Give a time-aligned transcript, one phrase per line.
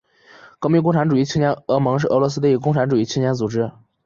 [0.57, 3.71] 革命共产主义青年联盟是俄罗斯的一个共产主义青年组织。